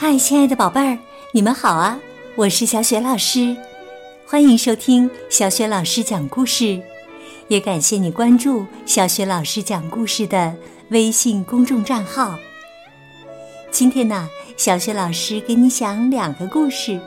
[0.00, 0.96] 嗨，亲爱的宝贝儿，
[1.32, 1.98] 你们好啊！
[2.36, 3.56] 我是小雪老师，
[4.24, 6.80] 欢迎收听小雪老师讲故事，
[7.48, 10.54] 也感谢你关注小雪老师讲故事的
[10.90, 12.38] 微信公众账号。
[13.72, 17.00] 今天呢，小雪老师给你讲两个故事。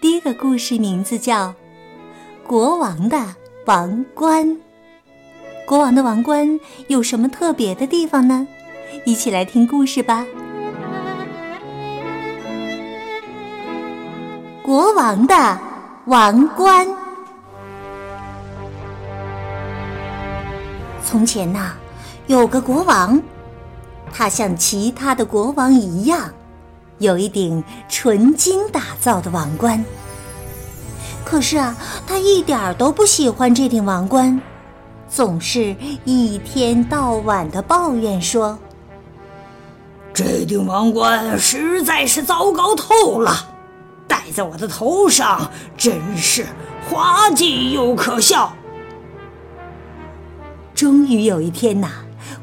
[0.00, 1.50] 第一个故事名字叫
[2.44, 4.44] 《国王的王冠》。
[5.64, 6.58] 国王的王冠
[6.88, 8.48] 有什么特别的地方呢？
[9.04, 10.26] 一起来听故事吧。
[14.68, 15.58] 国王的
[16.04, 16.86] 王冠。
[21.02, 21.72] 从前呐，
[22.26, 23.18] 有个国王，
[24.12, 26.30] 他像其他的国王一样，
[26.98, 29.82] 有一顶纯金打造的王冠。
[31.24, 31.74] 可是啊，
[32.06, 34.38] 他一点儿都不喜欢这顶王冠，
[35.08, 35.74] 总是
[36.04, 38.58] 一天到晚的抱怨说
[40.12, 43.52] ：“这顶王冠实在是糟糕透了。”
[44.28, 46.44] 戴在我的头上，真是
[46.86, 48.52] 滑稽又可笑。
[50.74, 51.88] 终于有一天呐，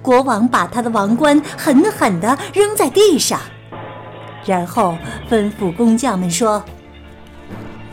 [0.01, 3.39] 国王把他的王冠狠狠地扔在地上，
[4.45, 4.97] 然后
[5.29, 6.63] 吩咐工匠们说：“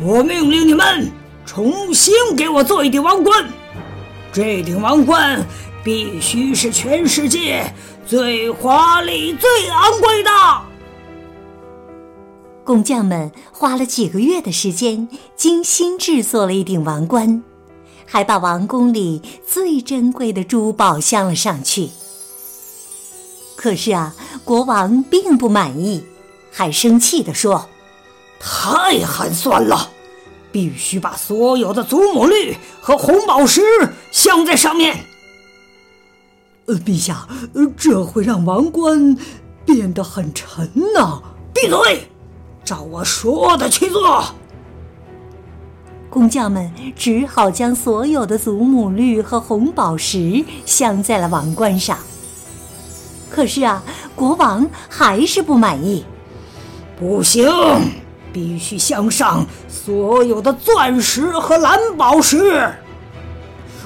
[0.01, 1.13] 我命令你们
[1.45, 3.45] 重新给我做一顶王冠，
[4.33, 5.45] 这顶王冠
[5.85, 7.63] 必须是全世界
[8.07, 10.31] 最华丽、最昂贵的。”
[12.65, 17.43] 工匠们花了几个月的时间，精心制作了一顶王冠，
[18.07, 21.91] 还把王宫里最珍贵的珠宝镶了上去。
[23.57, 26.05] 可是啊，国王并不满意，
[26.53, 27.69] 还生气地说
[28.39, 29.91] ：“太寒酸了，
[30.53, 33.61] 必须把所有的祖母绿和红宝石
[34.11, 35.05] 镶在上面。”
[36.67, 37.27] 呃，陛下，
[37.77, 39.17] 这会让王冠
[39.65, 41.21] 变得很沉呐。
[41.53, 42.09] 闭嘴！
[42.65, 44.25] 照我说的去做，
[46.09, 51.99] 工匠们只好将所有的祖母绿和红宝石镶在了王冠上。
[53.31, 53.83] 可是啊，
[54.15, 56.05] 国王还是不满意。
[56.99, 57.51] 不行，
[58.33, 62.71] 必须镶上所有的钻石和蓝宝石。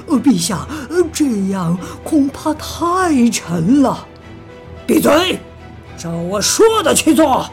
[0.05, 0.67] 呃，陛下，
[1.11, 4.05] 这样恐怕太沉了。
[4.85, 5.39] 闭嘴！
[5.97, 7.49] 照我说的去做。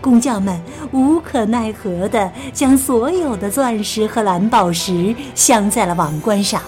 [0.00, 0.60] 工匠们
[0.92, 6.62] 无可奈何地将所有的钻石和蓝宝石镶在了王冠上。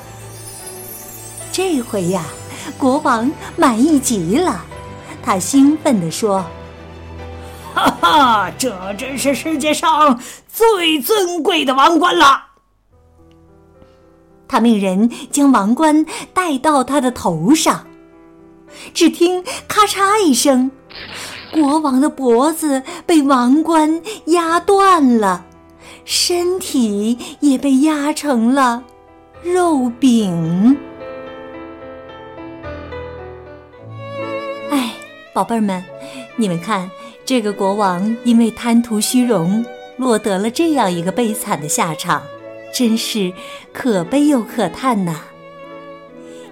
[1.51, 2.25] 这回呀，
[2.79, 4.65] 国王满意极了，
[5.23, 6.45] 他兴奋地说
[7.75, 12.47] ：“哈哈，这真是世界上最尊贵的王冠了！”
[14.49, 16.05] 他命人将王冠
[16.35, 17.87] 戴到他的头上，
[18.93, 20.71] 只听“咔嚓”一声。
[21.53, 25.45] 国王的脖子被王冠压断了，
[26.05, 28.85] 身体也被压成了
[29.43, 30.79] 肉饼。
[34.71, 34.95] 哎，
[35.35, 35.85] 宝贝儿们，
[36.37, 36.91] 你们看，
[37.27, 39.63] 这个国王因为贪图虚荣，
[39.99, 42.23] 落得了这样一个悲惨的下场，
[42.75, 43.31] 真是
[43.75, 45.17] 可悲又可叹呐！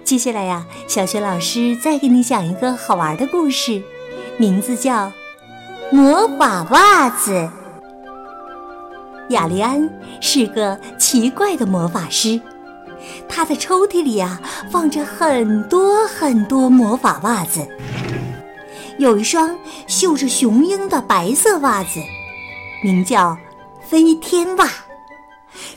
[0.03, 3.81] 接下来呀，小学老师再给你讲一个好玩的故事。
[4.41, 5.05] 名字叫
[5.91, 7.31] 《魔法袜子》。
[9.29, 9.87] 雅利安
[10.19, 12.41] 是个奇怪的魔法师，
[13.29, 14.41] 他的抽屉里啊
[14.71, 17.59] 放着很多很多魔法袜子。
[18.97, 21.99] 有一双绣着雄鹰的白色袜子，
[22.83, 23.37] 名叫
[23.87, 24.67] 飞天袜。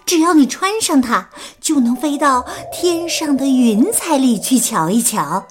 [0.06, 1.28] 只要你穿上它，
[1.60, 5.44] 就能飞到天上的云彩里去瞧一瞧。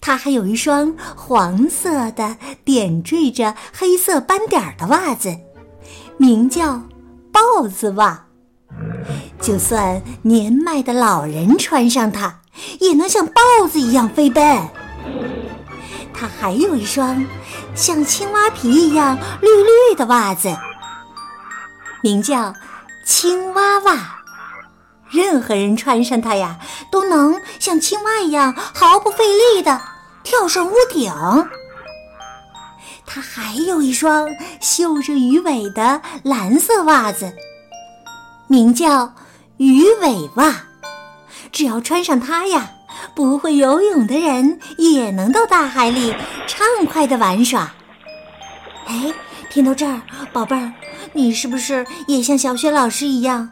[0.00, 5.36] 他还有一双黄色的点缀着黑色斑点的袜子，
[6.16, 6.82] 名叫
[7.32, 8.26] 豹子袜。
[9.40, 12.40] 就算年迈的老人穿上它，
[12.80, 14.68] 也能像豹子一样飞奔。
[16.12, 17.24] 他还有一双
[17.74, 20.56] 像青蛙皮一样绿绿的袜子，
[22.02, 22.54] 名叫
[23.04, 24.16] 青蛙袜。
[25.10, 26.58] 任何人穿上它呀，
[26.90, 29.24] 都能像青蛙一样毫不费
[29.54, 29.80] 力的
[30.22, 31.12] 跳上屋顶。
[33.06, 34.28] 它还有一双
[34.60, 37.32] 绣着鱼尾的蓝色袜子，
[38.46, 39.14] 名叫
[39.56, 40.54] 鱼尾袜。
[41.50, 42.70] 只要穿上它呀，
[43.14, 46.14] 不会游泳的人也能到大海里
[46.46, 47.72] 畅快的玩耍。
[48.86, 49.12] 哎，
[49.50, 50.02] 听到这儿，
[50.32, 50.72] 宝贝儿，
[51.14, 53.48] 你是不是也像小雪老师一样？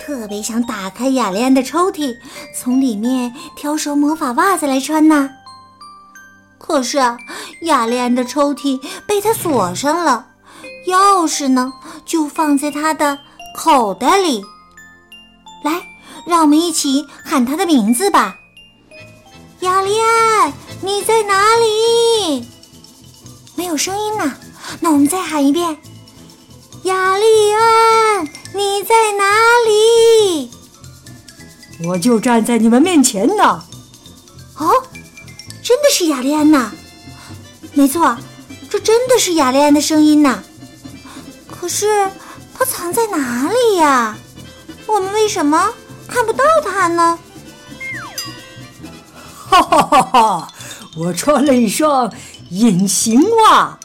[0.00, 2.16] 特别想打开雅丽安的抽屉，
[2.56, 5.30] 从里面挑双魔法袜子来穿呢。
[6.58, 6.98] 可是
[7.62, 10.26] 雅丽安的抽屉被他锁上了，
[10.86, 11.72] 钥匙呢
[12.04, 13.18] 就放在他的
[13.56, 14.42] 口袋里。
[15.62, 15.82] 来，
[16.26, 18.36] 让我们一起喊他的名字吧。
[19.60, 22.48] 雅丽安，你在哪里？
[23.54, 24.34] 没有声音呢，
[24.80, 25.76] 那我们再喊一遍。
[26.84, 28.28] 雅丽安，
[31.90, 33.64] 我就站在你们面前呢。
[34.58, 34.70] 哦，
[35.60, 36.70] 真的是雅丽安呐！
[37.72, 38.16] 没错，
[38.70, 40.40] 这真的是雅丽安的声音呐。
[41.48, 42.08] 可是
[42.56, 44.16] 她藏在哪里呀？
[44.86, 45.68] 我们为什么
[46.06, 47.18] 看不到她呢？
[49.48, 50.48] 哈哈哈哈！
[50.96, 52.12] 我穿了一双
[52.50, 53.76] 隐形袜。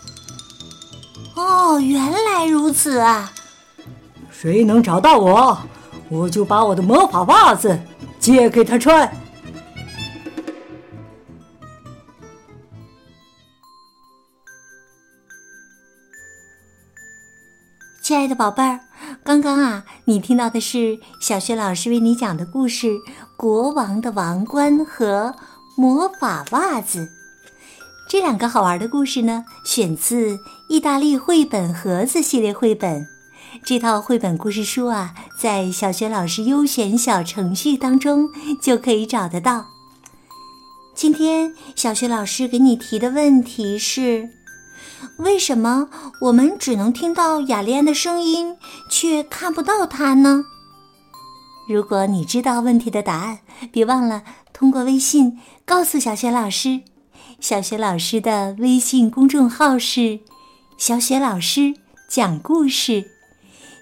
[1.34, 3.32] 哦，原来如此啊！
[4.30, 5.58] 谁能找到我，
[6.10, 7.80] 我就把我的魔法袜子
[8.26, 9.08] 借给他穿。
[18.02, 18.80] 亲爱的宝贝儿，
[19.24, 22.88] 刚刚啊，你听到的是小学老师为你讲的故事
[23.38, 25.36] 《国王的王冠》和
[25.80, 27.02] 《魔法袜子》。
[28.10, 33.15] 这两个好玩的故事呢，选自意大利绘本盒子系列绘本。
[33.64, 38.30] 这套绘本故事书啊，在小学老师优选小程序当中
[38.62, 39.66] 就可以找得到。
[40.94, 44.30] 今天小学老师给你提的问题是：
[45.18, 45.90] 为什么
[46.22, 48.56] 我们只能听到雅丽安的声音，
[48.90, 50.44] 却看不到他呢？
[51.68, 53.40] 如果你知道问题的答案，
[53.72, 54.24] 别忘了
[54.54, 56.82] 通过微信告诉小学老师。
[57.40, 60.20] 小雪老师的微信公众号是
[60.78, 61.74] “小雪老师
[62.08, 63.12] 讲故事”，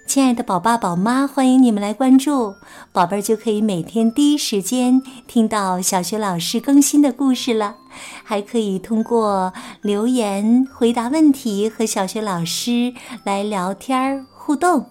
[0.06, 2.54] 亲爱的宝爸宝妈，欢迎你们来关注，
[2.92, 7.76] 宝贝儿就可以每天第一时间听到小学老师更新的故事了，
[8.22, 9.52] 还可以通过
[9.82, 14.86] 留言回答问题和小学老师来聊天互动。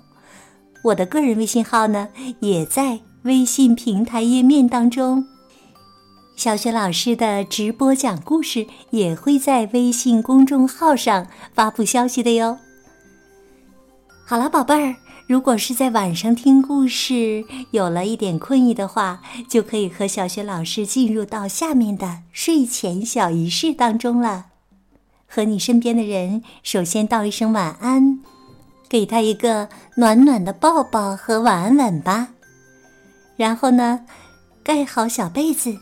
[0.85, 2.09] 我的个人微信号呢，
[2.41, 5.25] 也在微信平台页面当中。
[6.35, 12.57] 小雪老师的直播讲故事也会在微信公众号上发布消息的哟。
[14.25, 14.95] 好了，宝贝儿，
[15.25, 24.47] 如果是在晚上听故事有了一点困意的话，就可以和小雪老师进入到下面的睡前小仪式当中了。
[25.25, 28.19] 和你身边的人首先道一声晚安，
[28.89, 32.29] 给他一个暖暖的抱抱和晚安吻吧。
[33.35, 34.05] 然后呢，
[34.61, 35.75] 盖好小被子。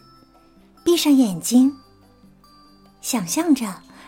[0.84, 1.76] 闭上眼睛，
[3.02, 3.68] 想象着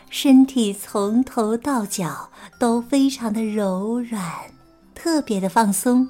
[0.10, 4.24] 身体从头到脚都非常的柔软，
[5.04, 6.08] 特别的放松。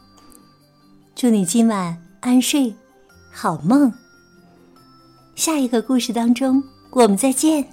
[1.15, 2.71] 祝你今晚安睡，
[3.31, 3.91] 好梦。
[5.33, 7.67] 下一个故事当中，我们再见。